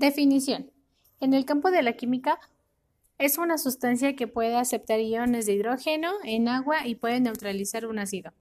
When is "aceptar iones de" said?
4.56-5.52